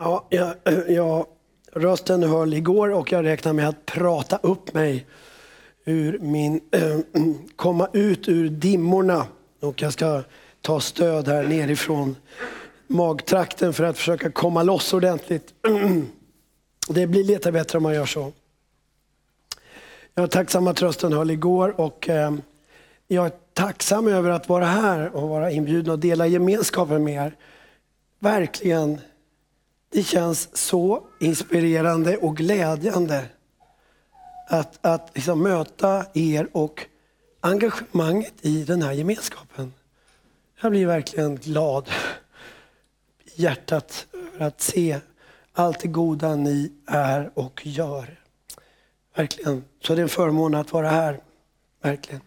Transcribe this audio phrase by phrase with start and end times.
[0.00, 0.54] Ja, jag,
[0.88, 1.26] jag,
[1.72, 5.06] rösten höll igår och jag räknar med att prata upp mig
[5.84, 6.98] ur min, äh,
[7.56, 9.26] komma ut ur dimmorna.
[9.60, 10.22] Och jag ska
[10.60, 12.16] ta stöd här nerifrån
[12.86, 15.54] magtrakten för att försöka komma loss ordentligt.
[16.88, 18.32] Det blir lite bättre om man gör så.
[20.14, 22.34] Jag är tacksam att rösten höll igår och äh,
[23.08, 27.36] jag är tacksam över att vara här och vara inbjuden och dela gemenskapen med er.
[28.18, 29.00] Verkligen
[29.90, 33.24] det känns så inspirerande och glädjande
[34.48, 36.86] att, att liksom möta er och
[37.40, 39.72] engagemanget i den här gemenskapen.
[40.60, 41.88] Jag blir verkligen glad
[43.24, 45.00] i hjärtat över att se
[45.52, 48.20] allt det goda ni är och gör.
[49.16, 49.64] Verkligen.
[49.82, 51.20] Så det är en förmån att vara här.
[51.82, 52.20] Verkligen.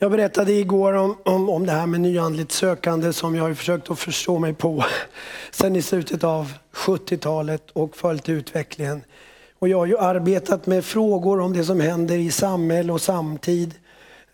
[0.00, 3.90] Jag berättade igår om, om, om det här med nyandligt sökande som jag har försökt
[3.90, 4.84] att förstå mig på
[5.50, 9.02] sen i slutet av 70-talet och följt utvecklingen.
[9.58, 13.74] Och jag har ju arbetat med frågor om det som händer i samhälle och samtid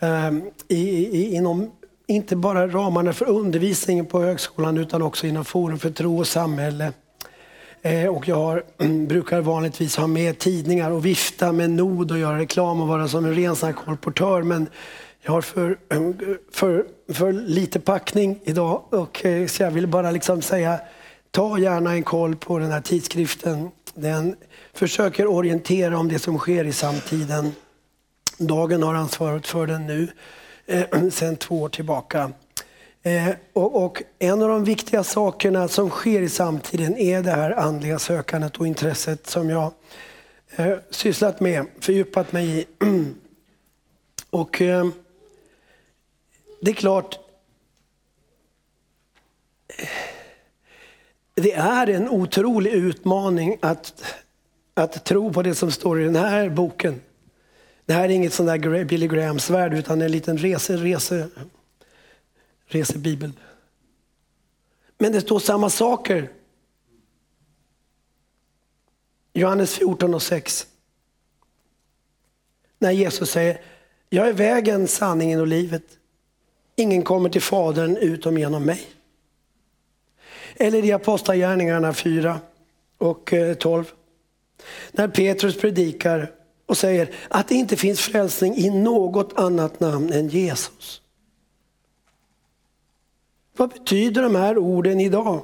[0.01, 0.31] eh,
[0.69, 1.71] i, i, inom
[2.06, 6.93] inte bara ramarna för undervisningen på högskolan utan också inom Forum för tro och samhälle.
[7.83, 8.65] Eh, och jag har,
[9.06, 13.25] brukar vanligtvis ha med tidningar och vifta med nod och göra reklam och vara som
[13.25, 14.43] en ren kolportör.
[14.43, 14.69] Men
[15.27, 15.78] jag har för,
[16.53, 20.81] för, för lite packning idag och eh, så jag vill bara liksom säga
[21.31, 23.70] ta gärna en koll på den här tidskriften.
[23.94, 24.36] Den
[24.72, 27.53] försöker orientera om det som sker i samtiden.
[28.39, 30.08] Dagen har ansvaret för den nu
[30.66, 32.33] eh, sedan två år tillbaka.
[33.03, 37.50] Eh, och, och, en av de viktiga sakerna som sker i samtiden är det här
[37.50, 39.72] andliga sökandet och intresset som jag
[40.56, 42.66] eh, sysslat med, fördjupat mig i.
[44.31, 44.84] och eh,
[46.65, 47.19] det är klart,
[51.34, 54.15] det är en otrolig utmaning att,
[54.75, 57.01] att tro på det som står i den här boken.
[57.87, 61.28] Det här är inget sån där Billy Grahams värld utan en liten rese, rese,
[62.67, 63.33] resebibel.
[64.99, 66.31] Men det står samma saker.
[69.33, 70.67] Johannes 14 och 6.
[72.78, 73.61] När Jesus säger,
[74.11, 75.84] jag är vägen, sanningen och livet.
[76.77, 78.81] Ingen kommer till Fadern utom genom mig.
[80.57, 82.41] Eller i Apostlagärningarna 4
[82.99, 83.85] och eh, 12.
[84.93, 86.33] När Petrus predikar
[86.67, 91.01] och säger att det inte finns frälsning i något annat namn än Jesus.
[93.56, 95.43] Vad betyder de här orden idag?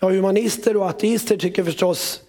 [0.00, 2.22] Ja, humanister och ateister tycker förstås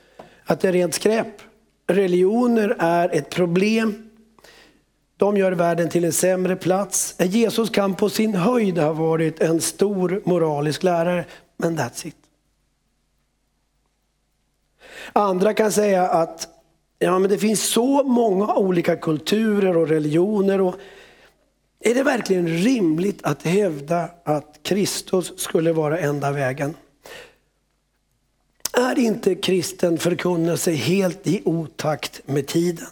[0.43, 1.41] att det är rent skräp.
[1.87, 4.10] Religioner är ett problem
[5.21, 7.15] de gör världen till en sämre plats.
[7.19, 11.25] Jesus kan på sin höjd ha varit en stor moralisk lärare,
[11.57, 12.15] men that's it.
[15.13, 16.47] Andra kan säga att
[16.99, 20.61] ja, men det finns så många olika kulturer och religioner.
[20.61, 20.75] Och
[21.79, 26.75] är det verkligen rimligt att hävda att Kristus skulle vara enda vägen?
[28.73, 32.87] Är inte kristen förkunnelse helt i otakt med tiden?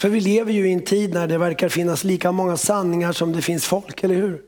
[0.00, 3.32] För vi lever ju i en tid när det verkar finnas lika många sanningar som
[3.32, 4.42] det finns folk, eller hur?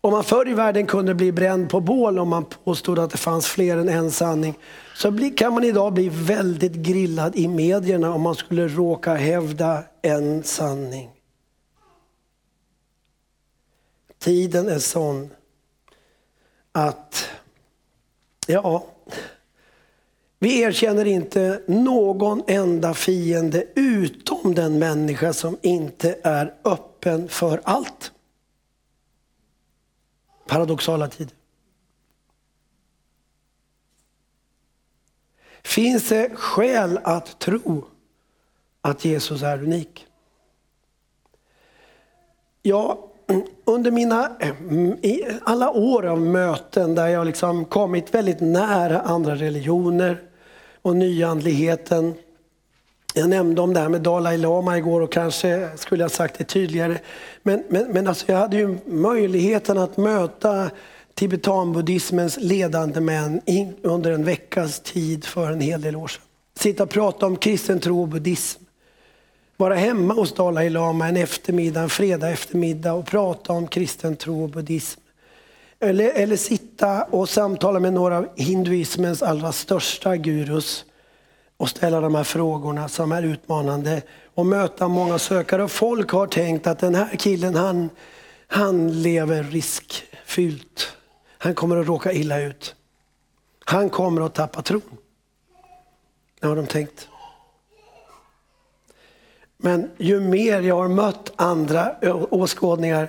[0.00, 3.18] Om man förr i världen kunde bli bränd på bål om man påstod att det
[3.18, 4.58] fanns fler än en sanning,
[4.94, 10.42] så kan man idag bli väldigt grillad i medierna om man skulle råka hävda en
[10.42, 11.10] sanning.
[14.18, 15.30] Tiden är sån
[16.72, 17.28] att,
[18.46, 18.86] ja,
[20.38, 28.12] vi erkänner inte någon enda fiende utom den människa som inte är öppen för allt.
[30.46, 31.34] Paradoxala tider.
[35.62, 37.84] Finns det skäl att tro
[38.80, 40.06] att Jesus är unik?
[42.62, 43.08] Ja,
[43.64, 44.36] under mina
[45.42, 50.27] alla år av möten där jag liksom kommit väldigt nära andra religioner,
[50.88, 52.14] och nyandligheten.
[53.14, 56.44] Jag nämnde om det här med Dalai Lama igår och kanske skulle jag sagt det
[56.44, 56.98] tydligare.
[57.42, 60.70] Men, men, men alltså jag hade ju möjligheten att möta
[61.14, 63.40] tibetanbuddhismens ledande män
[63.82, 66.22] under en veckas tid för en hel del år sedan.
[66.58, 68.62] Sitta och prata om kristen tro och buddhism.
[69.56, 74.42] Vara hemma hos Dalai Lama en eftermiddag, en fredag eftermiddag och prata om kristen tro
[74.42, 75.00] och buddhism.
[75.80, 80.84] Eller, eller sitta och samtala med några av hinduismens allra största gurus
[81.56, 84.02] och ställa de här frågorna som är utmanande
[84.34, 85.62] och möta många sökare.
[85.62, 87.90] Och folk har tänkt att den här killen han,
[88.46, 90.96] Han lever riskfyllt.
[91.38, 92.74] Han kommer att råka illa ut.
[93.64, 94.82] Han kommer att tappa tron.
[96.40, 97.08] Det har de tänkt.
[99.56, 101.96] Men ju mer jag har mött andra
[102.30, 103.08] åskådningar,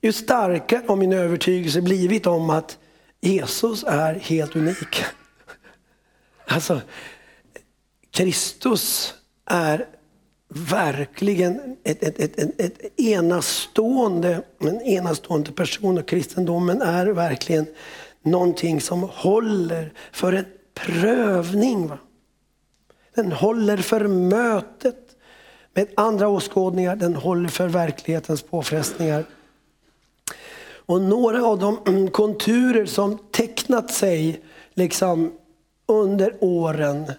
[0.00, 2.78] ju starkare har min övertygelse blivit om att
[3.20, 5.04] Jesus är helt unik.
[6.50, 6.80] Alltså,
[8.10, 9.14] Kristus
[9.46, 9.86] är
[10.48, 17.66] verkligen ett, ett, ett, ett, ett enastående, en enastående person och kristendomen är verkligen
[18.22, 21.88] någonting som håller för en prövning.
[21.88, 21.98] Va?
[23.14, 25.16] Den håller för mötet
[25.74, 29.24] med andra åskådningar, den håller för verklighetens påfrestningar.
[30.88, 34.42] Och några av de konturer som tecknat sig
[34.74, 35.32] liksom
[35.86, 37.12] under åren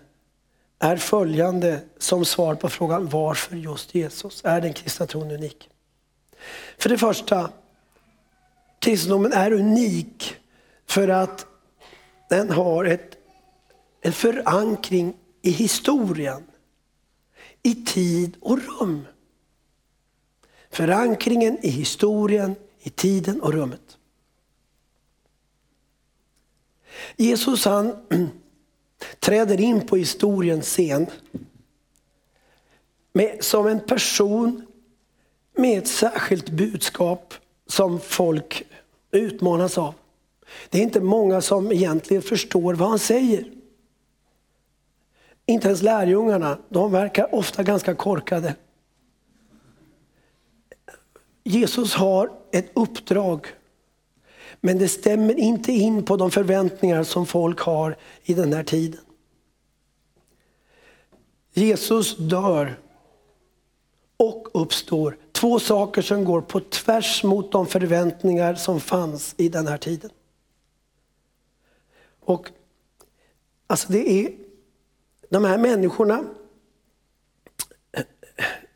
[0.79, 4.41] är följande som svar på frågan varför just Jesus?
[4.45, 5.69] Är den kristna tron unik?
[6.77, 7.51] För det första,
[8.79, 10.35] kristendomen är unik
[10.87, 11.45] för att
[12.29, 13.17] den har ett,
[14.01, 16.43] en förankring i historien,
[17.63, 19.07] i tid och rum.
[20.69, 22.55] Förankringen i historien,
[22.89, 23.97] i tiden och rummet.
[27.15, 27.95] Jesus han
[29.19, 31.07] träder in på historiens scen
[33.13, 34.65] med, som en person
[35.57, 37.33] med ett särskilt budskap
[37.67, 38.63] som folk
[39.11, 39.93] utmanas av.
[40.69, 43.51] Det är inte många som egentligen förstår vad han säger.
[45.45, 48.55] Inte ens lärjungarna, de verkar ofta ganska korkade.
[51.49, 53.47] Jesus har ett uppdrag
[54.61, 59.01] men det stämmer inte in på de förväntningar som folk har i den här tiden.
[61.53, 62.79] Jesus dör
[64.17, 65.17] och uppstår.
[65.31, 70.09] Två saker som går på tvärs mot de förväntningar som fanns i den här tiden.
[72.19, 72.49] Och
[73.67, 74.31] alltså det är,
[75.29, 76.23] de här människorna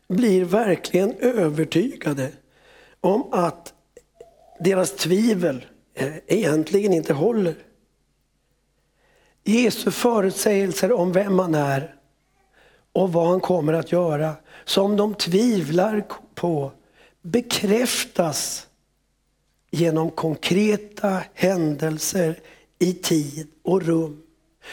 [0.08, 2.32] blir verkligen övertygade
[3.04, 3.74] om att
[4.60, 7.54] deras tvivel eh, egentligen inte håller.
[9.44, 11.94] Jesu förutsägelser om vem han är
[12.92, 14.32] och vad han kommer att göra,
[14.64, 16.04] som de tvivlar
[16.34, 16.72] på,
[17.22, 18.66] bekräftas
[19.70, 22.38] genom konkreta händelser
[22.78, 24.22] i tid och rum.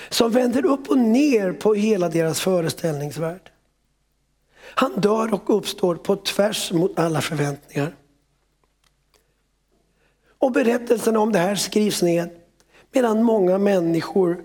[0.10, 3.52] Som vänder upp och ner på hela deras föreställningsvärld.
[4.58, 7.96] Han dör och uppstår på tvärs mot alla förväntningar.
[10.42, 12.30] Och berättelserna om det här skrivs ned
[12.92, 14.44] medan många människor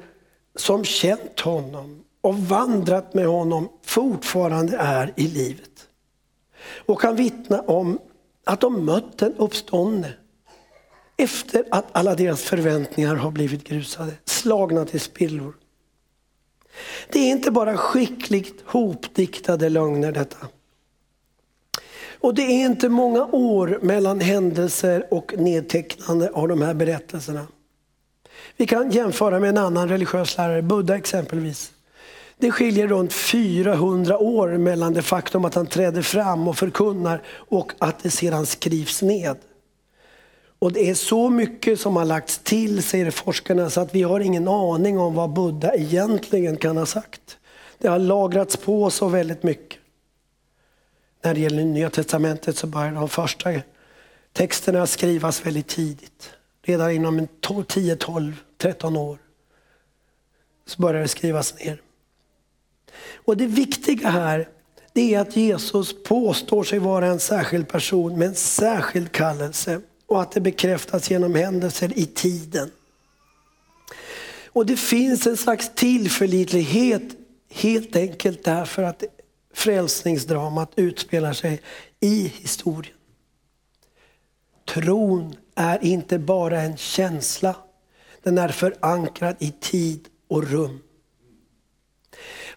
[0.54, 5.88] som känt honom och vandrat med honom fortfarande är i livet.
[6.86, 7.98] Och kan vittna om
[8.44, 10.12] att de mött den uppståndne
[11.16, 15.54] efter att alla deras förväntningar har blivit grusade, slagna till spillror.
[17.12, 20.46] Det är inte bara skickligt hopdiktade lögner detta.
[22.26, 27.46] Och det är inte många år mellan händelser och nedtecknande av de här berättelserna.
[28.56, 31.72] Vi kan jämföra med en annan religiös lärare, Buddha exempelvis.
[32.38, 37.72] Det skiljer runt 400 år mellan det faktum att han träder fram och förkunnar och
[37.78, 39.36] att det sedan skrivs ned.
[40.58, 44.20] Och det är så mycket som har lagts till, säger forskarna, så att vi har
[44.20, 47.38] ingen aning om vad Buddha egentligen kan ha sagt.
[47.78, 49.78] Det har lagrats på så väldigt mycket
[51.26, 53.50] när det gäller Nya Testamentet så börjar de första
[54.32, 56.30] texterna skrivas väldigt tidigt.
[56.62, 57.28] Redan inom
[57.68, 59.18] 10, 12, 13 år
[60.66, 61.80] så börjar det skrivas ner.
[63.14, 64.48] Och det viktiga här
[64.92, 70.22] det är att Jesus påstår sig vara en särskild person med en särskild kallelse och
[70.22, 72.70] att det bekräftas genom händelser i tiden.
[74.46, 77.02] Och det finns en slags tillförlitlighet
[77.50, 79.04] helt enkelt därför att
[79.56, 81.60] frälsningsdramat utspelar sig
[82.00, 82.94] i historien.
[84.64, 87.56] Tron är inte bara en känsla,
[88.22, 90.82] den är förankrad i tid och rum.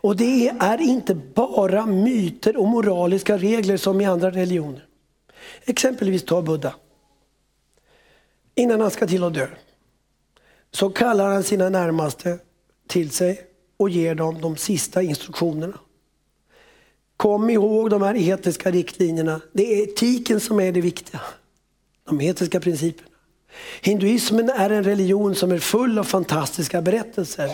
[0.02, 4.86] Och det är inte bara myter och moraliska regler som i andra religioner.
[5.66, 6.76] Exempelvis ta Buddha.
[8.56, 9.48] Innan han ska till att dö
[10.72, 12.40] så kallar han sina närmaste
[12.88, 13.42] till sig
[13.78, 15.80] och ger dem de sista instruktionerna.
[17.20, 19.42] Kom ihåg de här etiska riktlinjerna.
[19.54, 21.22] Det är etiken som är det viktiga.
[22.08, 23.10] De etiska principerna.
[23.82, 27.52] Hinduismen är en religion som är full av fantastiska berättelser.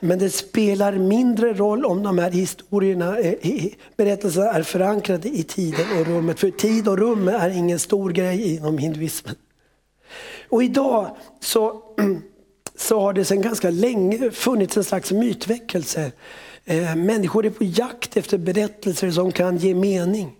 [0.00, 3.64] Men det spelar mindre roll om de här historierna, eh,
[3.96, 6.40] berättelserna är förankrade i tiden och rummet.
[6.40, 9.34] För tid och rum är ingen stor grej inom hinduismen.
[10.48, 11.82] Och idag så,
[12.76, 16.12] så har det sedan ganska länge funnits en slags mytväckelse.
[16.64, 20.36] Eh, människor är på jakt efter berättelser som kan ge mening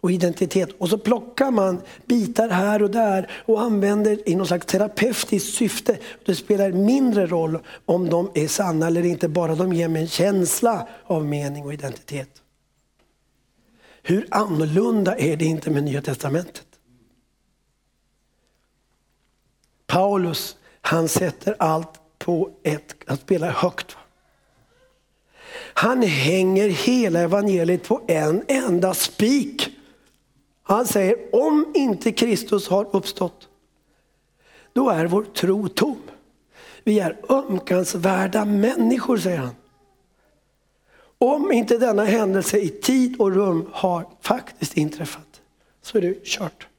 [0.00, 0.70] och identitet.
[0.78, 5.98] Och så plockar man bitar här och där och använder i något slags terapeutiskt syfte.
[6.24, 10.08] Det spelar mindre roll om de är sanna eller inte, bara de ger mig en
[10.08, 12.42] känsla av mening och identitet.
[14.02, 16.66] Hur annorlunda är det inte med Nya Testamentet?
[19.86, 23.96] Paulus, han sätter allt på ett, han spelar högt.
[25.74, 29.68] Han hänger hela evangeliet på en enda spik.
[30.62, 33.48] Han säger, om inte Kristus har uppstått,
[34.72, 36.02] då är vår tro tom.
[36.84, 39.54] Vi är ömkansvärda människor, säger han.
[41.18, 45.40] Om inte denna händelse i tid och rum har faktiskt inträffat,
[45.82, 46.69] så är det kört.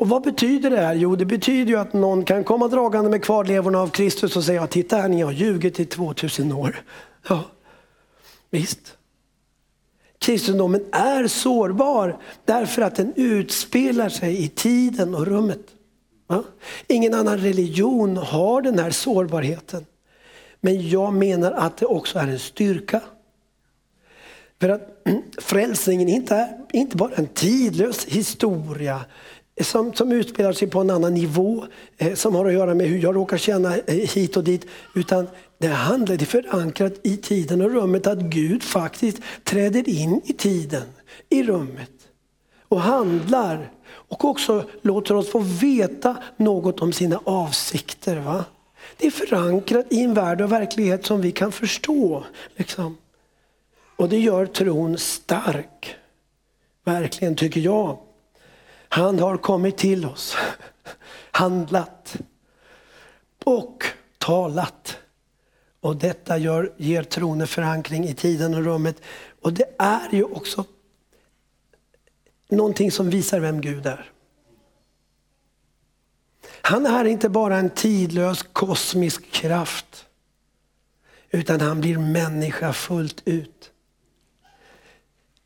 [0.00, 0.94] Och vad betyder det här?
[0.94, 4.66] Jo, det betyder ju att någon kan komma dragande med kvarlevorna av Kristus och säga,
[4.66, 6.82] titta här, ni har ljugit i 2000 år.
[7.28, 7.44] Ja,
[8.50, 8.96] visst.
[10.18, 15.66] Kristendomen är sårbar därför att den utspelar sig i tiden och rummet.
[16.28, 16.44] Ja?
[16.86, 19.86] Ingen annan religion har den här sårbarheten.
[20.60, 23.00] Men jag menar att det också är en styrka.
[24.60, 24.88] För att
[25.38, 29.00] frälsningen inte är inte bara en tidlös historia
[29.64, 32.98] som, som utspelar sig på en annan nivå, eh, som har att göra med hur
[32.98, 34.66] jag råkar känna eh, hit och dit.
[34.94, 35.26] Utan
[35.58, 40.32] det handlar, det är förankrat i tiden och rummet att Gud faktiskt träder in i
[40.32, 40.86] tiden,
[41.28, 41.90] i rummet
[42.68, 43.70] och handlar.
[43.92, 48.16] Och också låter oss få veta något om sina avsikter.
[48.16, 48.44] Va?
[48.96, 52.24] Det är förankrat i en värld och verklighet som vi kan förstå.
[52.56, 52.96] Liksom.
[53.96, 55.96] Och det gör tron stark.
[56.84, 57.98] Verkligen tycker jag.
[58.92, 60.36] Han har kommit till oss,
[61.30, 62.16] handlat
[63.44, 63.84] och
[64.18, 64.96] talat.
[65.80, 69.02] Och detta gör, ger tronen förankring i tiden och rummet.
[69.40, 70.64] Och det är ju också
[72.48, 74.10] någonting som visar vem Gud är.
[76.62, 80.06] Han är inte bara en tidlös kosmisk kraft.
[81.30, 83.70] Utan han blir människa fullt ut.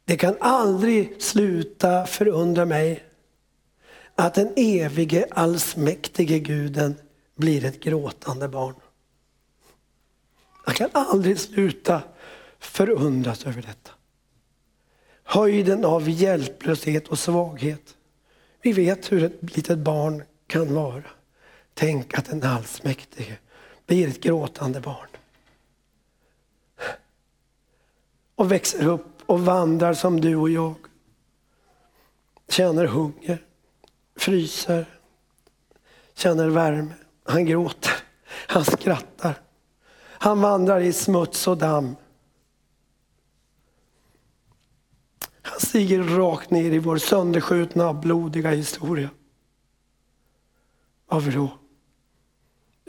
[0.04, 3.04] Det kan aldrig sluta förundra mig
[4.14, 6.94] att den evige allsmäktige guden
[7.36, 8.74] blir ett gråtande barn.
[10.66, 12.02] Jag kan aldrig sluta
[12.58, 13.90] förundras över detta.
[15.24, 17.96] Höjden av hjälplöshet och svaghet.
[18.62, 21.04] Vi vet hur ett litet barn kan vara.
[21.74, 23.38] Tänk att den allsmäktige
[23.86, 25.08] blir ett gråtande barn.
[28.34, 30.74] Och växer upp och vandrar som du och jag.
[32.48, 33.44] Känner hunger,
[34.16, 34.86] fryser,
[36.14, 36.94] känner värme.
[37.24, 37.92] Han gråter,
[38.26, 39.40] han skrattar.
[40.24, 41.96] Han vandrar i smuts och damm.
[45.42, 49.10] Han stiger rakt ner i vår sönderskjutna, blodiga historia.
[51.06, 51.58] Varför då?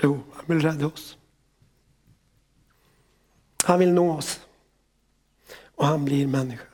[0.02, 1.18] Jo, han vill rädda oss.
[3.64, 4.40] Han vill nå oss.
[5.76, 6.68] Och han blir människa.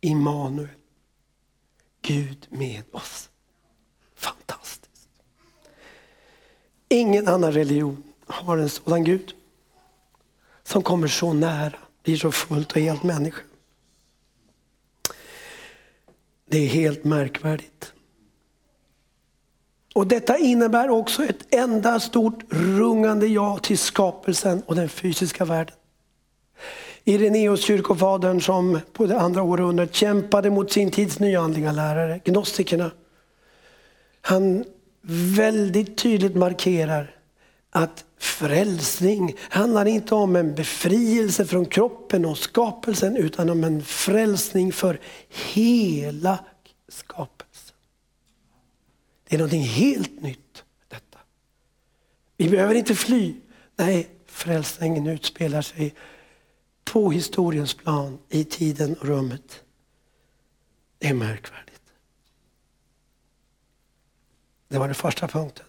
[0.00, 0.68] Immanuel.
[2.02, 3.29] Gud med oss.
[4.20, 5.08] Fantastiskt.
[6.88, 9.34] Ingen annan religion har en sådan Gud.
[10.62, 13.42] Som kommer så nära, blir så fullt och helt människa.
[16.46, 17.92] Det är helt märkvärdigt.
[19.94, 25.74] Och detta innebär också ett enda stort rungande ja till skapelsen och den fysiska världen.
[27.04, 32.90] Ireneus, kyrkofadern som på det andra århundradet kämpade mot sin tids nyandliga lärare, gnostikerna.
[34.20, 34.64] Han
[35.36, 37.16] väldigt tydligt markerar
[37.70, 44.72] att frälsning handlar inte om en befrielse från kroppen och skapelsen utan om en frälsning
[44.72, 46.44] för hela
[46.88, 47.76] skapelsen.
[49.28, 51.18] Det är någonting helt nytt detta.
[52.36, 53.34] Vi behöver inte fly.
[53.76, 55.94] Nej, frälsningen utspelar sig
[56.84, 59.62] på historiens plan i tiden och rummet.
[60.98, 61.69] Det är märkvärdigt.
[64.70, 65.66] Det var den första punkten.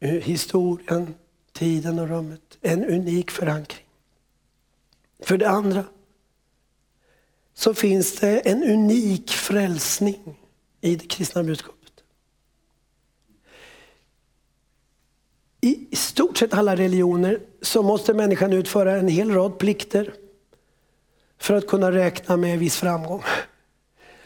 [0.00, 1.14] Eh, historien,
[1.52, 2.58] tiden och rummet.
[2.60, 3.86] En unik förankring.
[5.22, 5.84] För det andra
[7.54, 10.38] så finns det en unik frälsning
[10.80, 11.80] i det kristna budskapet.
[15.60, 20.14] i stort sett alla religioner så måste människan utföra en hel rad plikter
[21.38, 23.22] för att kunna räkna med viss framgång.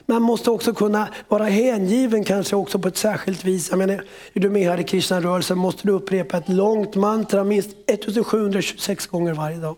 [0.06, 3.70] Man måste också kunna vara hängiven kanske också på ett särskilt vis.
[3.70, 7.70] Jag menar, är du med här i Krishna-rörelsen måste du upprepa ett långt mantra minst
[7.86, 9.76] 1726 gånger varje dag.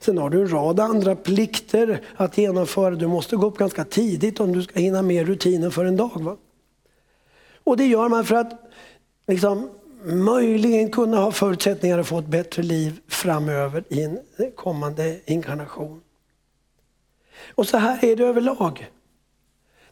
[0.00, 2.94] Sen har du en rad andra plikter att genomföra.
[2.94, 6.10] Du måste gå upp ganska tidigt om du ska hinna med rutinen för en dag.
[6.14, 6.36] Va?
[7.64, 8.52] Och det gör man för att
[9.26, 9.70] liksom,
[10.04, 14.18] möjligen kunna ha förutsättningar att få ett bättre liv framöver i en
[14.54, 16.00] kommande inkarnation.
[17.54, 18.90] Och så här är det överlag.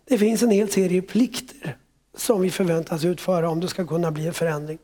[0.04, 1.76] Det finns en hel serie plikter
[2.16, 4.78] som vi förväntas utföra om det ska kunna bli en förändring.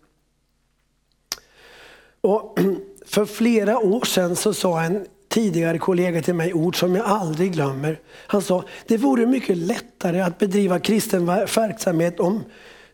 [2.21, 2.59] Och
[3.07, 7.53] för flera år sedan så sa en tidigare kollega till mig ord som jag aldrig
[7.53, 8.01] glömmer.
[8.27, 12.45] Han sa, det vore mycket lättare att bedriva kristen verksamhet om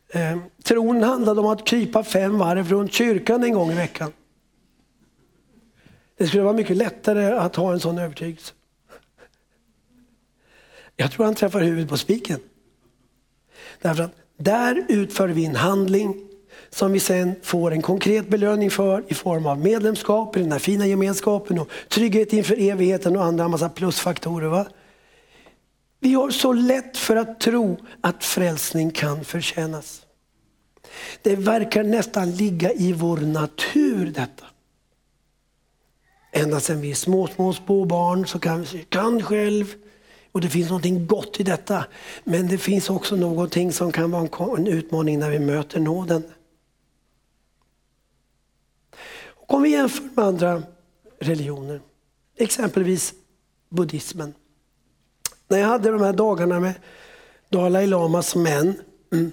[0.09, 4.13] eh, tron handlade om att krypa fem varv runt kyrkan en gång i veckan.
[6.19, 8.53] Det skulle vara mycket lättare att ha en sån övertygelse.
[10.97, 12.41] Jag tror han träffar huvudet på spiken.
[13.83, 16.27] Därför att där utför vi en handling
[16.71, 20.59] som vi sen får en konkret belöning för i form av medlemskap i den här
[20.59, 24.49] fina gemenskapen och trygghet inför evigheten och andra massa plusfaktorer.
[24.49, 24.67] Va?
[26.01, 30.03] Vi har så lätt för att tro att frälsning kan förtjänas.
[31.23, 34.45] Det verkar nästan ligga i vår natur detta.
[36.33, 39.75] Ända sedan vi är små, små, små barn så kan vi kan själv,
[40.37, 41.85] och det finns något gott i detta.
[42.25, 46.23] Men det finns också någonting som kan vara en utmaning när vi möter nåden.
[49.27, 50.63] Och om vi jämför med andra
[51.21, 51.81] religioner,
[52.37, 53.15] exempelvis
[53.69, 54.35] buddhismen.
[55.49, 56.75] När jag hade de här dagarna med
[57.49, 58.75] Dalai Lamas män
[59.13, 59.31] mm,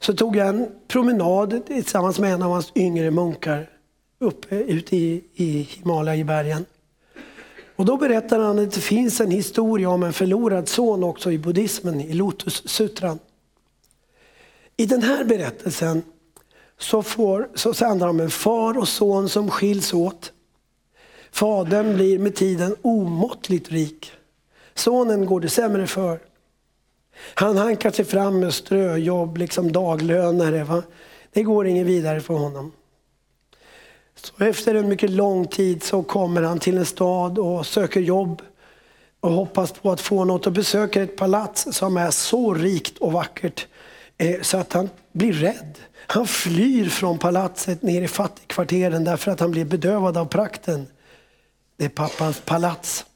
[0.00, 3.70] så tog jag en promenad tillsammans med en av hans yngre munkar
[4.18, 6.64] uppe ute i, i Himalaya-bergen.
[7.76, 11.38] Och då berättar han att det finns en historia om en förlorad son också i
[11.38, 13.18] buddhismen, i Lotus-sutran.
[14.76, 16.02] I den här berättelsen
[16.78, 20.32] så, får, så handlar det om en far och son som skiljs åt.
[21.30, 24.12] Fadern blir med tiden omåttligt rik.
[24.74, 26.20] Sonen går det sämre för.
[27.34, 30.64] Han hankar sig fram med ströjobb, liksom daglönare.
[30.64, 30.82] Va?
[31.32, 32.72] Det går inget vidare för honom.
[34.24, 38.42] Så efter en mycket lång tid så kommer han till en stad och söker jobb
[39.20, 43.12] och hoppas på att få något och besöker ett palats som är så rikt och
[43.12, 43.66] vackert
[44.18, 45.78] eh, så att han blir rädd.
[46.06, 50.86] Han flyr från palatset ner i fattigkvarteren därför att han blir bedövad av prakten.
[51.76, 53.06] Det är pappans palats.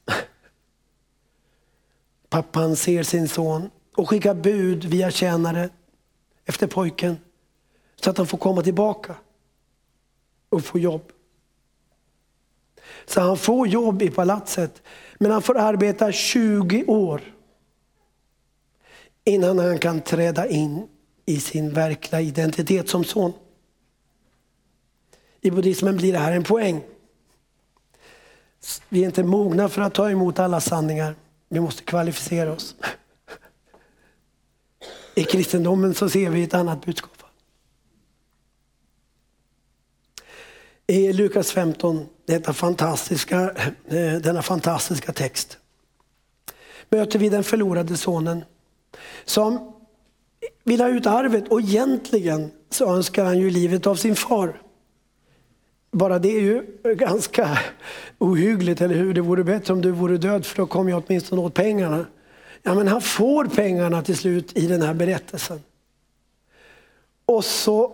[2.28, 5.68] Pappan ser sin son och skickar bud via tjänare
[6.46, 7.16] efter pojken
[8.00, 9.14] så att han får komma tillbaka
[10.48, 11.12] och få jobb.
[13.06, 14.82] Så han får jobb i palatset,
[15.18, 17.22] men han får arbeta 20 år
[19.24, 20.88] innan han kan träda in
[21.26, 23.32] i sin verkliga identitet som son.
[25.40, 26.82] I buddhismen blir det här en poäng.
[28.88, 31.14] Vi är inte mogna för att ta emot alla sanningar.
[31.48, 32.76] Vi måste kvalificera oss.
[35.14, 37.17] I kristendomen så ser vi ett annat budskap.
[40.90, 43.50] I Lukas 15, detta fantastiska,
[43.88, 45.58] eh, denna fantastiska text,
[46.88, 48.44] möter vi den förlorade sonen
[49.24, 49.72] som
[50.64, 54.62] vill ha ut arvet och egentligen så önskar han ju livet av sin far.
[55.90, 57.58] Bara det är ju ganska
[58.18, 59.14] ohyggligt, eller hur?
[59.14, 62.06] Det vore bättre om du vore död för då kommer jag åtminstone åt pengarna.
[62.62, 65.60] Ja, men han får pengarna till slut i den här berättelsen.
[67.26, 67.92] Och så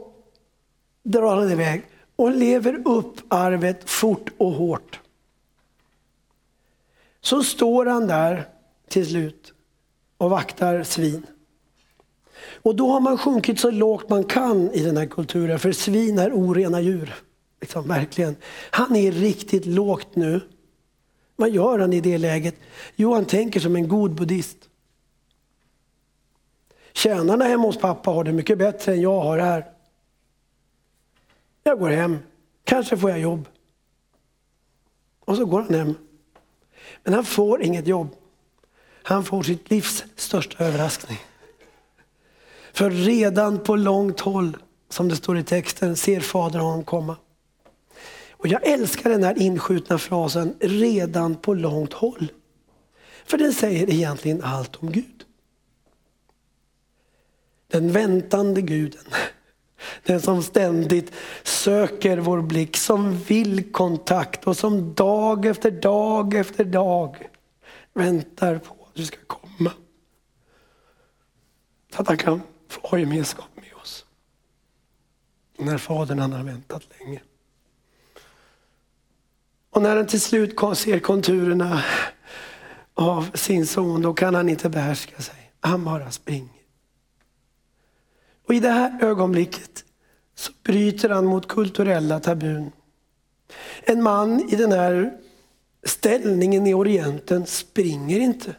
[1.03, 1.85] drar han iväg
[2.17, 5.01] och lever upp arvet fort och hårt.
[7.21, 8.49] Så står han där
[8.89, 9.53] till slut
[10.19, 11.27] och vaktar svin.
[12.63, 16.19] Och då har man sjunkit så lågt man kan i den här kulturen, för svin
[16.19, 17.15] är orena djur.
[17.61, 18.37] Liksom, verkligen.
[18.71, 20.41] Han är riktigt lågt nu.
[21.37, 22.55] Vad gör han i det läget?
[22.97, 24.57] Jo, han tänker som en god buddhist.
[26.93, 29.74] Tjänarna hemma hos pappa har det mycket bättre än jag har här.
[31.67, 32.19] Jag går hem,
[32.65, 33.49] kanske får jag jobb.
[35.21, 35.95] Och så går han hem.
[37.03, 38.09] Men han får inget jobb.
[39.03, 41.19] Han får sitt livs största överraskning.
[42.73, 44.57] För redan på långt håll,
[44.89, 47.17] som det står i texten, ser Fadern honom komma.
[48.31, 52.33] Och jag älskar den här inskjutna frasen, redan på långt håll.
[53.25, 55.25] För den säger egentligen allt om Gud.
[57.67, 59.05] Den väntande guden.
[60.03, 66.65] Den som ständigt söker vår blick, som vill kontakt och som dag efter dag efter
[66.65, 67.29] dag
[67.93, 69.73] väntar på att du ska komma.
[71.95, 74.07] Så att han kan få ha gemenskap med oss.
[75.59, 77.21] När Fadern han har väntat länge.
[79.71, 81.83] Och när han till slut ser konturerna
[82.95, 85.51] av sin son, då kan han inte behärska sig.
[85.61, 86.64] Han bara springer.
[88.47, 89.85] Och i det här ögonblicket
[90.35, 92.73] så bryter han mot kulturella tabun.
[93.83, 95.13] En man i den här
[95.85, 98.55] ställningen i Orienten springer inte.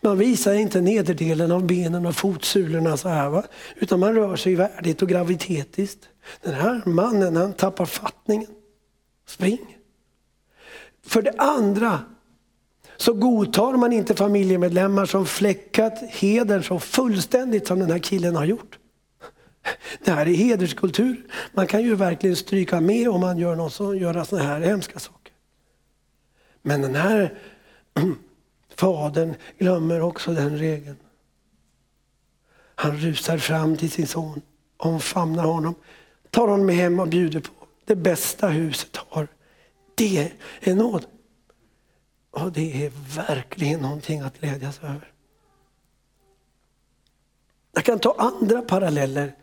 [0.00, 3.44] Man visar inte nederdelen av benen och fotsulorna så här, va?
[3.76, 6.08] utan man rör sig värdigt och gravitetiskt.
[6.42, 8.50] Den här mannen han tappar fattningen.
[9.26, 9.76] Spring!
[11.06, 12.00] För det andra
[12.96, 18.44] så godtar man inte familjemedlemmar som fläckat hedern så fullständigt som den här killen har
[18.44, 18.78] gjort.
[20.04, 21.26] Det här är hederskultur.
[21.52, 24.98] Man kan ju verkligen stryka med om man gör, något så, gör sådana här hemska
[24.98, 25.32] saker.
[26.62, 27.38] Men den här
[28.76, 30.96] fadern glömmer också den regeln.
[32.74, 34.42] Han rusar fram till sin son,
[34.76, 35.74] omfamnar honom,
[36.30, 37.50] tar honom hem och bjuder på
[37.84, 39.28] det bästa huset har.
[39.94, 41.06] Det är nåd.
[42.30, 45.12] Och det är verkligen någonting att glädjas över.
[47.72, 49.34] Jag kan ta andra paralleller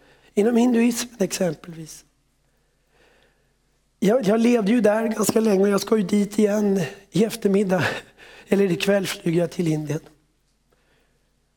[0.41, 2.05] inom hinduismen exempelvis.
[3.99, 7.83] Jag, jag, levde ju där ganska länge och jag ska ju dit igen i eftermiddag.
[8.47, 9.99] Eller ikväll flyger jag till Indien.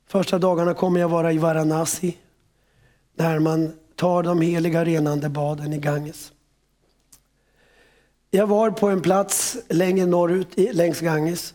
[0.06, 2.16] Första dagarna kommer jag vara i Varanasi.
[3.16, 6.32] Där man tar de heliga renande baden i Ganges.
[8.30, 11.54] Jag var på en plats längre norrut längs Ganges.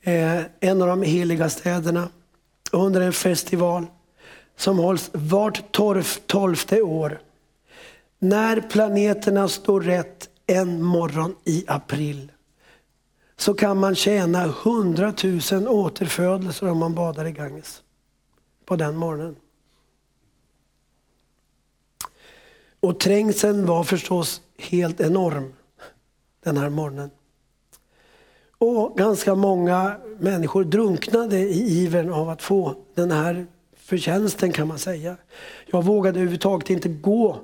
[0.00, 2.08] Eh, en av de heliga städerna.
[2.72, 3.86] Under en festival
[4.58, 5.72] som hålls vart
[6.26, 7.20] tolfte år.
[8.18, 12.32] När planeterna står rätt en morgon i april
[13.36, 17.82] så kan man tjäna hundratusen återfödelser om man badar i Ganges
[18.64, 19.36] på den morgonen.
[22.80, 25.54] Och trängseln var förstås helt enorm
[26.44, 27.10] den här morgonen.
[28.58, 33.46] Och ganska många människor drunknade i ivern av att få den här
[33.88, 35.16] förtjänsten kan man säga.
[35.66, 37.40] Jag vågade överhuvudtaget inte gå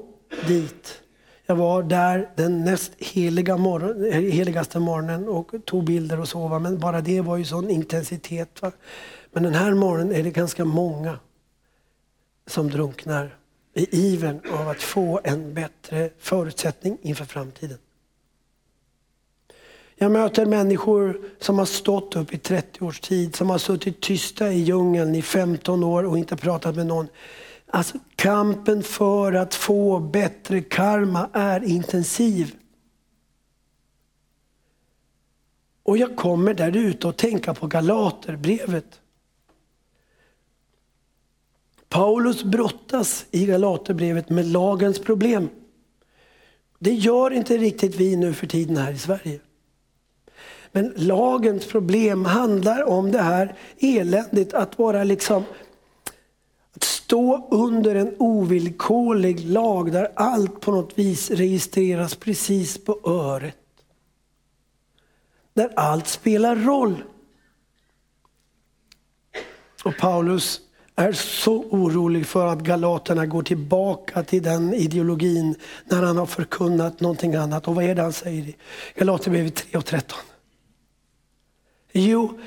[0.46, 1.02] dit.
[1.46, 6.59] Jag var där den näst heliga morgon, heligaste morgonen och tog bilder och så.
[6.59, 8.62] Men bara det var ju sån intensitet.
[8.62, 8.72] Va?
[9.33, 11.18] Men den här morgonen är det ganska många
[12.46, 13.37] som drunknar
[13.74, 17.78] i ivern av att få en bättre förutsättning inför framtiden.
[19.96, 24.52] Jag möter människor som har stått upp i 30 års tid, som har suttit tysta
[24.52, 27.09] i djungeln i 15 år och inte pratat med någon.
[27.66, 32.54] Alltså kampen för att få bättre karma är intensiv.
[35.83, 39.00] Och jag kommer där ute och tänka på Galaterbrevet.
[41.88, 45.48] Paulus brottas i Galaterbrevet med lagens problem.
[46.78, 49.40] Det gör inte riktigt vi nu för tiden här i Sverige.
[50.76, 55.44] Men lagens problem handlar om det här eländet att vara liksom
[56.76, 63.56] att stå under en ovillkorlig lag där allt på något vis registreras precis på öret.
[65.54, 67.04] Där allt spelar roll.
[69.84, 70.60] Och Paulus
[70.96, 77.00] är så orolig för att galaterna går tillbaka till den ideologin när han har förkunnat
[77.00, 77.68] någonting annat.
[77.68, 78.56] Och vad är det han säger i
[78.94, 80.18] Galaterbrevet 3 och 13?
[81.96, 82.38] Jo,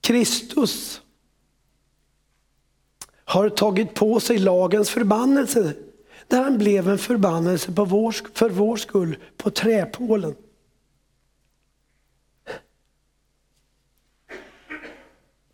[0.00, 1.02] Kristus
[3.24, 5.74] har tagit på sig lagens förbannelse.
[6.28, 10.34] Där han blev en förbannelse på vår, för vår skull på träpålen.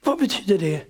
[0.05, 0.85] Vad betyder det?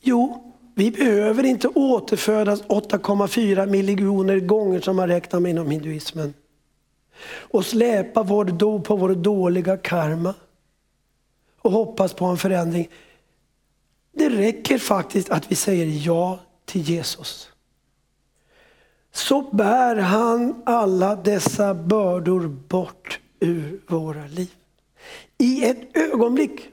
[0.00, 6.34] Jo, vi behöver inte återfödas 8,4 miljoner gånger som man räknar med inom hinduismen
[7.26, 10.34] och släpa vår do på vår dåliga karma
[11.58, 12.88] och hoppas på en förändring.
[14.12, 17.50] Det räcker faktiskt att vi säger ja till Jesus.
[19.12, 24.54] Så bär han alla dessa bördor bort ur våra liv.
[25.38, 26.70] I ett ögonblick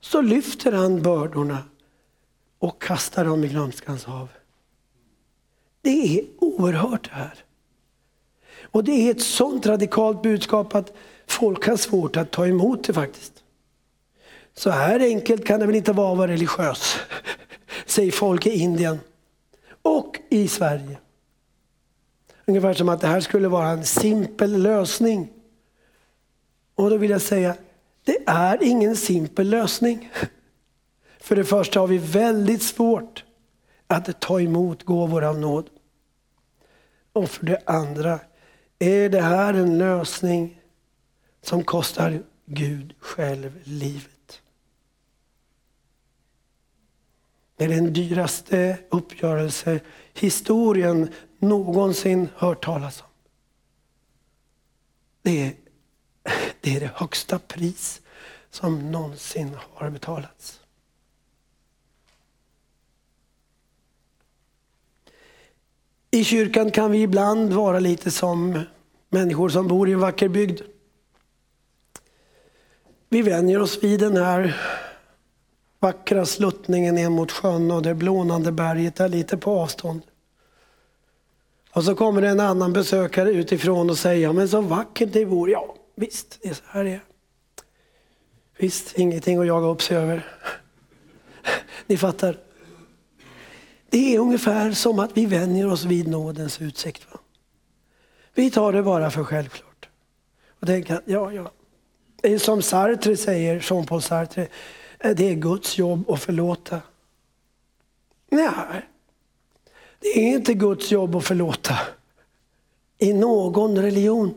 [0.00, 1.58] så lyfter han bördorna
[2.58, 4.28] och kastar dem i glömskans hav.
[5.82, 7.44] Det är oerhört det här.
[8.72, 10.92] Och det är ett sånt radikalt budskap att
[11.26, 13.32] folk har svårt att ta emot det faktiskt.
[14.54, 16.96] Så här enkelt kan det väl inte vara att vara religiös,
[17.86, 19.00] säger folk i Indien.
[19.82, 20.98] och i Sverige.
[22.46, 25.28] Ungefär som att det här skulle vara en simpel lösning.
[26.74, 27.56] Och då vill jag säga,
[28.04, 30.10] det är ingen simpel lösning.
[31.20, 33.24] För det första har vi väldigt svårt
[33.86, 35.70] att ta emot gåvor av nåd.
[37.12, 38.20] Och för det andra
[38.82, 40.60] är det här en lösning
[41.42, 44.42] som kostar Gud själv livet.
[47.56, 49.80] Det är den dyraste uppgörelse
[50.14, 53.08] historien någonsin hört talas om.
[55.22, 55.52] Det är,
[56.60, 58.00] det är det högsta pris
[58.50, 60.60] som någonsin har betalats.
[66.10, 68.64] I kyrkan kan vi ibland vara lite som
[69.12, 70.60] människor som bor i en vacker bygd.
[73.08, 74.60] Vi vänjer oss vid den här
[75.80, 80.02] vackra sluttningen ner mot sjön och det blånande berget är lite på avstånd.
[81.72, 85.52] Och så kommer det en annan besökare utifrån och säger, men så vackert det vore.
[85.52, 87.00] Ja, visst, det är så här det är.
[88.58, 90.26] Visst, ingenting att jaga upp sig över.
[91.86, 92.38] Ni fattar.
[93.90, 97.06] Det är ungefär som att vi vänjer oss vid nådens utsikt.
[97.12, 97.20] Va?
[98.34, 99.88] Vi tar det bara för självklart.
[100.60, 101.52] Och tänker att, ja, ja.
[102.16, 104.48] Det är som Sartre säger, Jean-Paul Sartre,
[104.98, 106.80] eh, det är Guds jobb att förlåta.
[108.30, 108.88] Nej,
[109.98, 111.78] det är inte Guds jobb att förlåta.
[112.98, 114.34] I någon religion.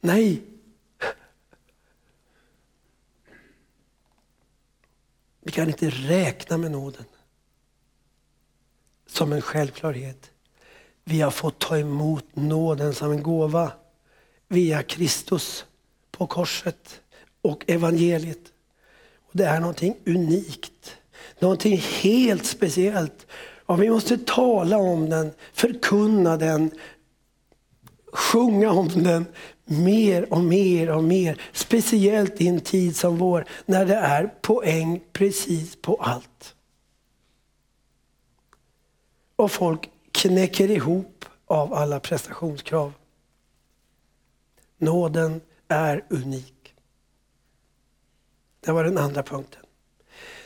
[0.00, 0.42] Nej.
[5.40, 7.04] Vi kan inte räkna med nåden
[9.06, 10.30] som en självklarhet.
[11.08, 13.72] Vi har fått ta emot nåden som en gåva
[14.48, 15.64] via Kristus
[16.10, 17.00] på korset
[17.42, 18.52] och evangeliet.
[19.20, 20.96] Och det är någonting unikt,
[21.38, 23.26] någonting helt speciellt.
[23.66, 26.70] Och vi måste tala om den, förkunna den,
[28.12, 29.26] sjunga om den
[29.64, 31.40] mer och mer och mer.
[31.52, 36.54] Speciellt i en tid som vår när det är poäng precis på allt.
[39.36, 42.92] Och folk knäcker ihop av alla prestationskrav.
[44.78, 46.74] Nåden är unik.
[48.60, 49.62] Det var den andra punkten.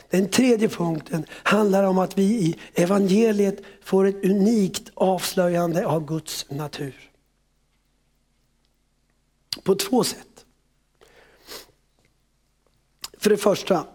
[0.09, 6.49] Den tredje punkten handlar om att vi i evangeliet får ett unikt avslöjande av Guds
[6.49, 7.11] natur.
[9.63, 10.45] På två sätt.
[13.17, 13.85] För det första,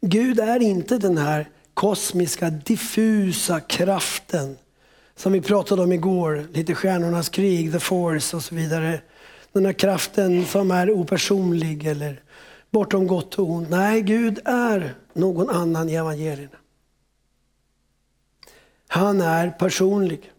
[0.00, 4.56] Gud är inte den här kosmiska diffusa kraften
[5.16, 9.00] som vi pratade om igår, lite stjärnornas krig, the force och så vidare.
[9.52, 12.22] Den här kraften som är opersonlig eller
[12.70, 13.70] bortom gott och ont.
[13.70, 16.56] Nej, Gud är någon annan i evangelierna.
[18.88, 20.32] Han är personlig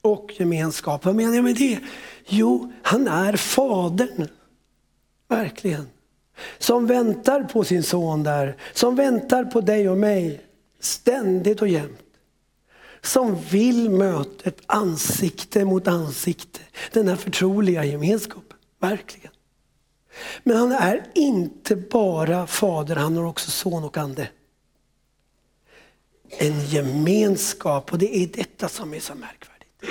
[0.00, 1.04] och gemenskap.
[1.04, 1.78] Vad menar jag med det?
[2.26, 4.28] Jo, han är Fadern.
[5.28, 5.88] Verkligen.
[6.58, 10.40] Som väntar på sin son där, som väntar på dig och mig
[10.80, 12.03] ständigt och jämt.
[13.04, 16.60] Som vill mötet ansikte mot ansikte,
[16.92, 18.58] den här förtroliga gemenskapen.
[18.80, 19.30] Verkligen.
[20.42, 24.28] Men han är inte bara fader, han har också son och ande.
[26.28, 29.84] En gemenskap och det är detta som är så märkvärdigt.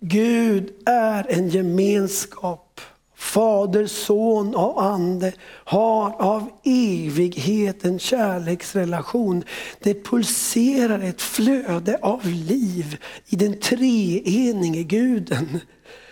[0.00, 2.80] Gud är en gemenskap.
[3.20, 5.32] Fader, son och ande
[5.64, 9.44] har av evighet en kärleksrelation.
[9.78, 15.60] Det pulserar ett flöde av liv i den treenige guden.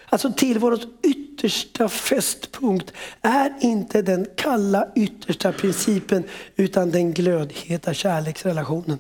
[0.08, 2.92] Alltså tillvarons yttersta fästpunkt
[3.22, 6.24] är inte den kalla yttersta principen
[6.56, 8.98] utan den glödheta kärleksrelationen.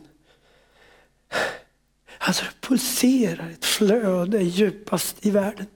[2.18, 5.66] Alltså det pulserar ett flöde djupast i världen.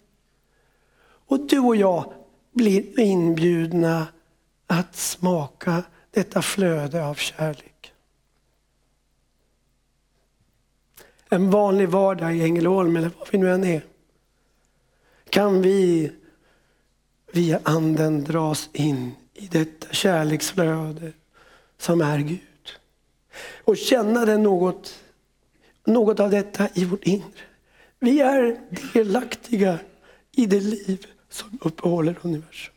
[1.27, 2.12] Och du och jag
[2.53, 4.07] blir inbjudna
[4.67, 7.93] att smaka detta flöde av kärlek.
[11.29, 13.85] En vanlig vardag i Ängelholm eller var vi nu än är.
[15.31, 16.12] Kan vi
[17.33, 21.12] via anden dras in i detta kärleksflöde
[21.79, 22.38] som är Gud.
[23.65, 25.03] Och känna det något
[25.85, 27.43] något av detta i vårt inre.
[27.99, 28.61] Vi är
[28.93, 29.79] delaktiga
[30.33, 32.75] i det liv som uppehåller universum.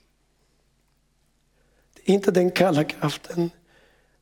[1.93, 3.49] Det är inte den kalla kraften,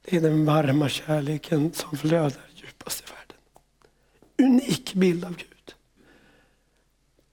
[0.01, 3.37] det är den varma kärleken som flödar djupast i världen.
[4.51, 5.75] Unik bild av Gud.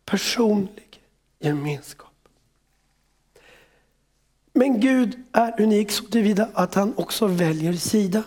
[0.05, 1.03] Personlig
[1.39, 2.29] gemenskap.
[4.53, 8.23] Men Gud är unik så tillvida att han också väljer sida.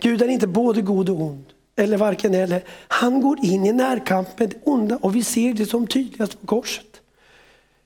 [0.00, 2.64] Gud är inte både god och ond eller varken eller.
[2.88, 6.46] Han går in i närkamp med det onda och vi ser det som tydligast på
[6.46, 7.00] korset.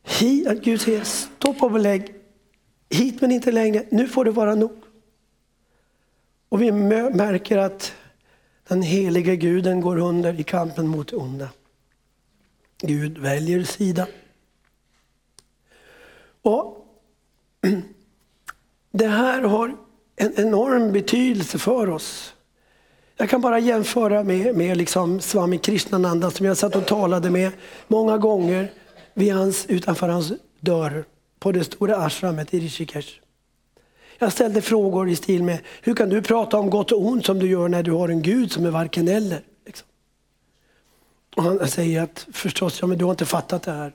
[0.03, 2.15] Hit, Gud säger stopp och belägg,
[2.91, 4.77] hit men inte längre, nu får det vara nog.
[6.49, 7.93] Och vi märker att
[8.69, 11.49] den helige guden går under i kampen mot det onda.
[12.79, 14.07] Gud väljer sida.
[16.43, 16.87] Och
[18.91, 19.77] Det här har
[20.17, 22.34] en enorm betydelse för oss.
[23.17, 27.53] Jag kan bara jämföra med, med liksom Swami Krishnananda som jag satt och talade med
[27.89, 28.73] många gånger
[29.15, 31.05] vid hans, utanför hans dörr
[31.39, 33.09] på det stora ashramet i Rishikesh.
[34.19, 37.39] Jag ställde frågor i stil med, hur kan du prata om gott och ont som
[37.39, 39.41] du gör när du har en Gud som är varken eller?
[39.67, 39.87] Liksom.
[41.37, 43.93] Och han säger att, förstås, ja, men du har inte fattat det här.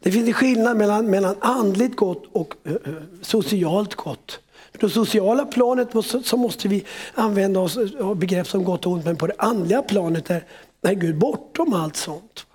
[0.00, 2.76] Det finns en skillnad mellan, mellan andligt gott och uh,
[3.22, 4.40] socialt gott.
[4.72, 8.92] På det sociala planet måste, så måste vi använda oss av begrepp som gott och
[8.92, 10.44] ont, men på det andliga planet är,
[10.82, 12.46] är Gud bortom allt sånt.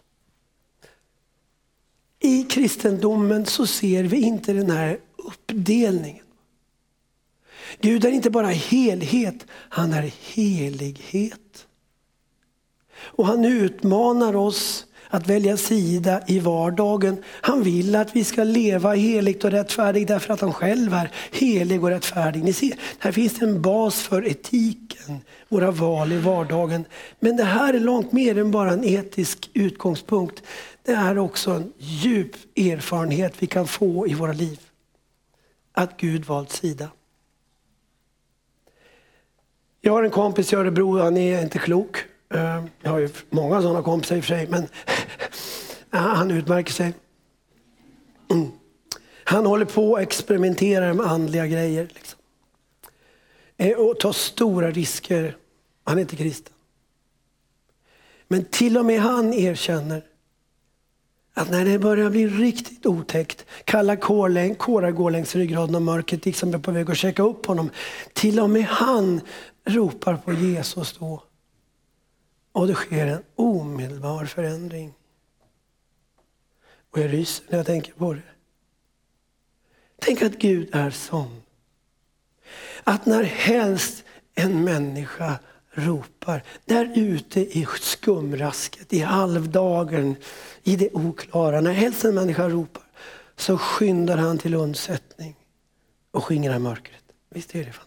[2.20, 6.26] I kristendomen så ser vi inte den här uppdelningen.
[7.82, 11.68] Gud är inte bara helhet, han är helighet.
[12.94, 17.24] Och han utmanar oss att välja sida i vardagen.
[17.28, 21.84] Han vill att vi ska leva heligt och rättfärdigt därför att han själv är helig
[21.84, 22.44] och rättfärdig.
[22.44, 26.86] Ni ser, här finns en bas för etiken, våra val i vardagen.
[27.20, 30.44] Men det här är långt mer än bara en etisk utgångspunkt.
[30.84, 34.60] Det är också en djup erfarenhet vi kan få i våra liv.
[35.74, 36.88] Att Gud valt sida.
[39.82, 41.98] Jag har en kompis i Örebro, han är inte klok.
[42.34, 44.68] Ehm, jag har ju många sådana kompisar i och för sig, men
[45.90, 46.94] han utmärker sig.
[48.32, 48.48] Mm.
[49.24, 51.90] Han håller på och experimenterar med andliga grejer.
[51.94, 52.20] Liksom.
[53.58, 55.38] Eh, och tar stora risker.
[55.84, 56.54] Han är inte kristen.
[58.28, 60.04] Men till och med han erkänner
[61.34, 66.54] att när det börjar bli riktigt otäckt, kalla kårar går längs ryggraden och mörkret liksom
[66.54, 67.70] är på väg att checka upp honom.
[68.14, 69.22] Till och med han
[69.66, 71.24] ropar på Jesus då.
[72.58, 74.94] Och det sker en omedelbar förändring.
[76.92, 78.22] Och jag ryser när jag tänker på det.
[80.00, 81.42] Tänk att Gud är sån.
[82.84, 84.04] Att när helst
[84.36, 85.40] en människa
[85.72, 90.16] ropar, där ute i skumrasket, i halvdagen,
[90.64, 92.88] i det oklara, när helst en människa ropar,
[93.36, 95.36] så skyndar han till undsättning
[96.12, 97.04] och skingrar mörkret.
[97.30, 97.87] Visst är det fantastiskt?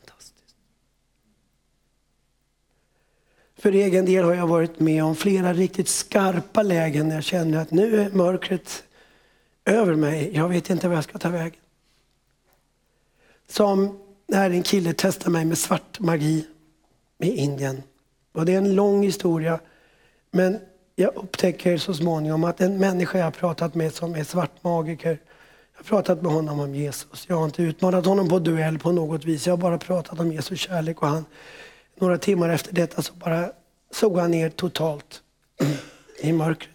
[3.60, 7.58] För egen del har jag varit med om flera riktigt skarpa lägen när jag känner
[7.62, 8.82] att nu är mörkret
[9.64, 10.30] över mig.
[10.34, 11.60] Jag vet inte vad jag ska ta vägen.
[13.48, 16.46] Som när en kille testade mig med svart magi
[17.18, 17.82] i Indien.
[18.32, 19.60] Och det är en lång historia.
[20.30, 20.58] Men
[20.96, 25.18] jag upptäcker så småningom att en människa jag har pratat med som är svartmagiker,
[25.72, 27.24] jag har pratat med honom om Jesus.
[27.28, 29.46] Jag har inte utmanat honom på duell på något vis.
[29.46, 31.24] Jag har bara pratat om Jesus kärlek och han
[32.00, 33.52] några timmar efter detta så bara
[33.90, 35.22] såg han ner totalt
[36.20, 36.70] i mörkret.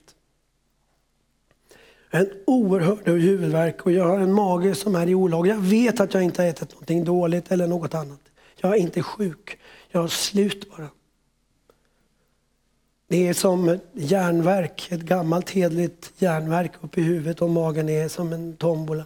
[2.09, 5.47] En oerhörd huvudvärk och jag har en mage som är i olag.
[5.47, 8.19] Jag vet att jag inte har ätit någonting dåligt eller något annat.
[8.55, 9.57] Jag är inte sjuk.
[9.91, 10.89] Jag har slut bara.
[13.07, 18.07] Det är som ett järnverk, ett gammalt hedligt järnverk uppe i huvudet och magen är
[18.07, 19.05] som en tombola.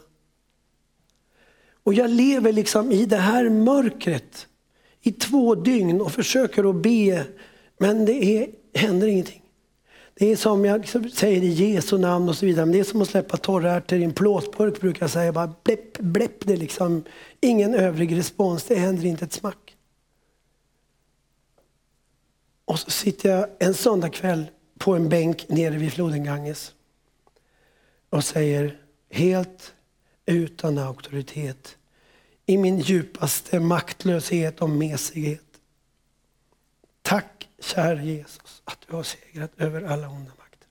[1.84, 4.48] Och jag lever liksom i det här mörkret
[5.02, 7.26] i två dygn och försöker att be,
[7.78, 9.42] men det är, händer ingenting.
[10.14, 12.84] Det är som jag liksom säger i Jesu namn och så vidare, men det är
[12.84, 15.32] som att släppa torra ärtor i en plåtburk brukar jag säga.
[15.32, 17.04] Bara bläpp, bläpp, det är liksom
[17.42, 19.76] ingen övrig respons, det händer inte ett smack.
[22.66, 24.46] Och så sitter jag en söndagkväll
[24.78, 26.74] på en bänk nere vid floden Ganges
[28.10, 28.78] och säger
[29.10, 29.74] helt
[30.26, 31.78] utan auktoritet
[32.50, 35.62] i min djupaste maktlöshet och mesighet.
[37.02, 40.68] Tack kära Jesus att du har segrat över alla onda makter.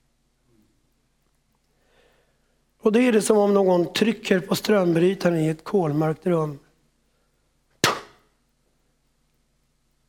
[2.81, 6.59] Och då är det som om någon trycker på strömbrytaren i ett kolmörkt rum.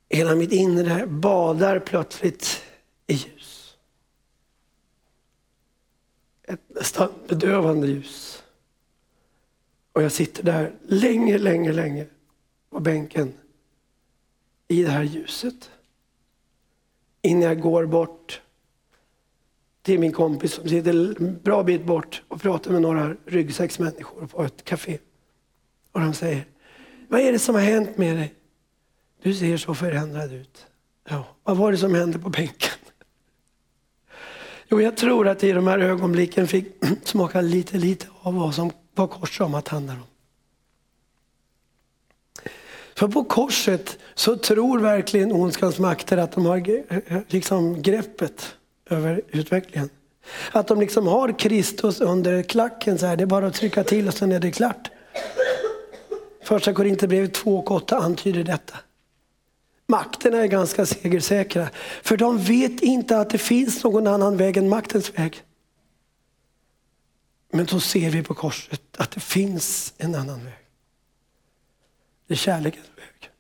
[0.08, 2.62] Hela mitt inre badar plötsligt
[3.06, 3.76] i ljus.
[6.42, 8.39] Ett nästan bedövande ljus.
[10.00, 12.06] Och jag sitter där länge, länge, länge
[12.70, 13.32] på bänken
[14.68, 15.70] i det här ljuset.
[17.22, 18.40] Innan jag går bort
[19.82, 24.44] till min kompis som sitter en bra bit bort och pratar med några ryggsäcksmänniskor på
[24.44, 24.98] ett café.
[25.92, 26.44] Och de säger,
[27.08, 28.34] vad är det som har hänt med dig?
[29.22, 30.66] Du ser så förändrad ut.
[31.08, 32.78] Ja, vad var det som hände på bänken?
[34.68, 36.66] Jo, jag tror att i de här ögonblicken fick
[37.04, 40.02] smaka lite, lite av vad, som, vad korset handlar om.
[42.94, 46.62] För på korset så tror verkligen ondskans makter att de har
[47.32, 48.54] liksom greppet
[48.90, 49.90] över utvecklingen.
[50.52, 54.08] Att de liksom har Kristus under klacken så här, det är bara att trycka till
[54.08, 54.90] och sen är det klart.
[56.42, 58.76] Första Korinthierbrevet 2 och 8 antyder detta.
[59.86, 61.68] Makterna är ganska segersäkra,
[62.02, 65.42] för de vet inte att det finns någon annan väg än maktens väg.
[67.50, 70.54] Men då ser vi på korset att det finns en annan väg.
[72.26, 73.30] Det är kärlekens väg.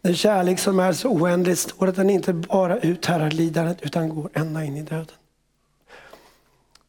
[0.00, 4.30] Den kärlek som är så oändlig, står att den inte bara uthärdar lidandet utan går
[4.34, 5.16] ända in i döden.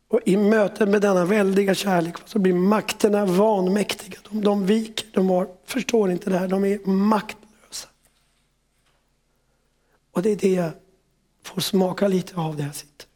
[0.07, 4.19] Och I mötet med denna väldiga kärlek så blir makterna vanmäktiga.
[4.29, 7.87] De, de viker, de har, förstår inte det här, de är maktlösa.
[10.11, 10.71] Och det är det jag
[11.43, 13.07] får smaka lite av där jag sitter.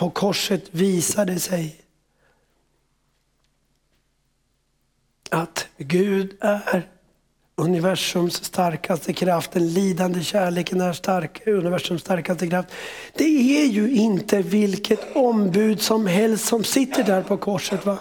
[0.00, 1.76] På korset visade sig
[5.30, 6.88] att Gud är
[7.56, 12.68] universums starkaste kraft, den lidande kärleken är stark, universums starkaste kraft.
[13.14, 13.24] Det
[13.60, 17.86] är ju inte vilket ombud som helst som sitter där på korset.
[17.86, 17.98] va?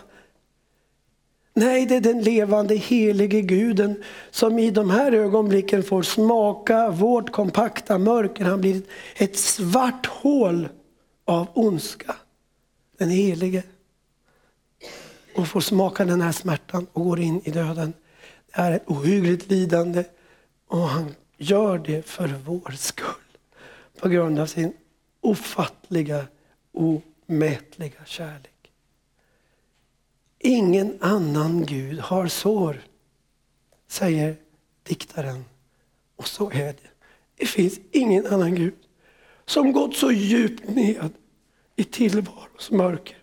[1.54, 7.32] Nej, det är den levande helige guden som i de här ögonblicken får smaka vårt
[7.32, 8.46] kompakta mörker.
[8.46, 8.82] Han blir
[9.16, 10.70] ett svart hål
[11.30, 12.16] av ondska.
[12.98, 13.64] Den helige.
[15.36, 17.94] Och får smaka den här smärtan och går in i döden.
[18.46, 20.04] Det är ett ohyggligt lidande
[20.68, 23.06] och han gör det för vår skull.
[24.00, 24.74] På grund av sin
[25.22, 26.28] ofattliga,
[26.72, 28.72] omätliga kärlek.
[30.40, 32.82] Ingen annan Gud har sår,
[33.88, 34.36] säger
[34.84, 35.46] diktaren.
[36.16, 36.90] Och så är det.
[37.36, 38.74] Det finns ingen annan Gud
[39.50, 41.10] som gått så djupt ned
[41.76, 43.18] i tillvarons mörker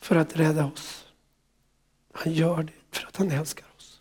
[0.00, 1.06] för att rädda oss.
[2.12, 4.00] Han gör det för att han älskar oss.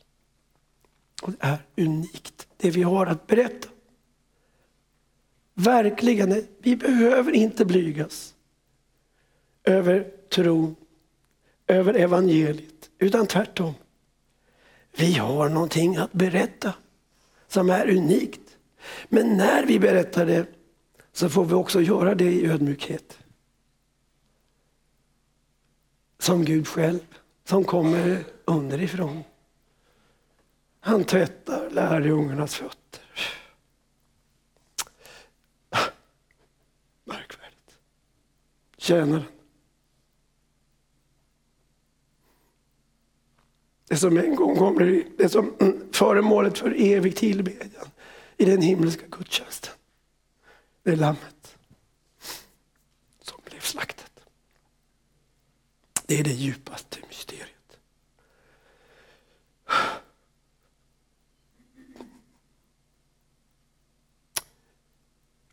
[1.22, 3.68] Och det är unikt, det vi har att berätta.
[5.54, 8.36] Verkligen, vi behöver inte blygas
[9.64, 10.76] över tron,
[11.68, 13.74] över evangeliet, utan tvärtom.
[14.92, 16.74] Vi har någonting att berätta
[17.48, 18.51] som är unikt.
[19.10, 20.46] Men när vi berättar det
[21.12, 23.18] så får vi också göra det i ödmjukhet.
[26.20, 27.00] Som Gud själv
[27.44, 29.24] som kommer underifrån.
[30.80, 33.02] Han tvättar lärjungarnas fötter.
[37.04, 37.78] Märkvärdigt.
[38.78, 39.24] Tjänaren.
[43.88, 45.54] Det som en gång kommer, det som
[45.92, 47.91] föremålet för evig tillbedjan
[48.42, 49.74] i den himmelska gudstjänsten.
[50.84, 51.58] Det är lammet
[53.22, 54.20] som blev slaktat.
[56.06, 57.80] Det är det djupaste mysteriet.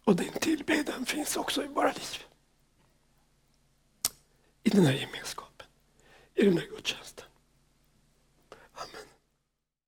[0.04, 2.24] Och den tillbedjan finns också i våra liv.
[4.62, 5.66] I den här gemenskapen,
[6.34, 7.26] i den här gudstjänsten.
[8.72, 9.07] Amen.